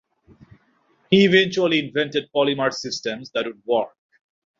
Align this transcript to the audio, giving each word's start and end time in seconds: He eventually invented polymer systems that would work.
He 1.11 1.25
eventually 1.25 1.77
invented 1.77 2.31
polymer 2.33 2.73
systems 2.73 3.29
that 3.35 3.45
would 3.45 3.61
work. 3.67 3.95